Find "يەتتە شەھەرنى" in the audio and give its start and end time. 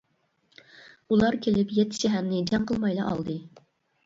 1.81-2.41